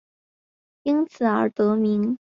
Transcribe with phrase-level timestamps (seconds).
[0.81, 2.17] 因此而得名。